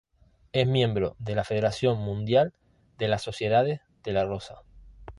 Es 0.51 0.67
miembro 0.67 1.15
de 1.19 1.35
la 1.35 1.43
federación 1.43 1.99
mundial 1.99 2.53
de 2.97 3.07
las 3.07 3.21
sociedades 3.21 3.81
de 4.03 4.13
la 4.13 4.25
rosa. 4.25 4.63